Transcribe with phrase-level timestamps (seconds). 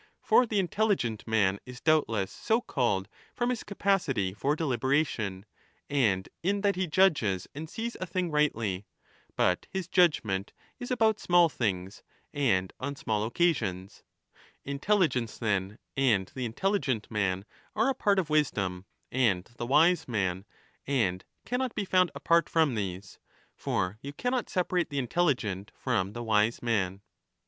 [0.23, 5.45] For the intelligent man is doubtless so called from his capacity for delibera tion,
[5.91, 8.87] and in that he judges and sees a thing rightly.
[9.35, 12.01] But his judgement is about small things
[12.33, 14.01] and on small occasions.
[14.63, 17.45] 15 Intelligence, then, and the intelligent man
[17.75, 20.45] are a part of wisdom and the wise man,
[20.87, 23.19] and cannot be found apart from these;
[23.55, 27.01] for you cannot separate the intelligent from the wise man.